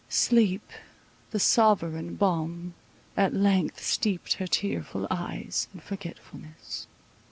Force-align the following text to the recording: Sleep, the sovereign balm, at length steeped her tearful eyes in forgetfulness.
Sleep, 0.09 0.67
the 1.29 1.39
sovereign 1.39 2.15
balm, 2.15 2.73
at 3.15 3.35
length 3.35 3.83
steeped 3.85 4.33
her 4.41 4.47
tearful 4.47 5.05
eyes 5.11 5.67
in 5.75 5.79
forgetfulness. 5.79 6.87